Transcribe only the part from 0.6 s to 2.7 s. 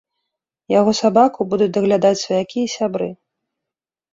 Яго сабаку будуць даглядаць сваякі